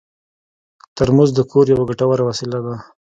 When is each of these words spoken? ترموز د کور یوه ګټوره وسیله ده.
ترموز 0.95 1.29
د 1.35 1.39
کور 1.51 1.65
یوه 1.73 1.85
ګټوره 1.89 2.23
وسیله 2.29 2.59
ده. 2.65 2.75